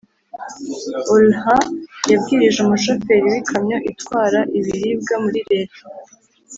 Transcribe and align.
Olha 1.13 1.53
yabwirije 2.11 2.57
umushoferi 2.61 3.25
w 3.33 3.35
ikamyo 3.41 3.77
itwara 3.91 4.39
ibiribwa 4.57 5.15
muri 5.23 5.39
leta 5.49 5.81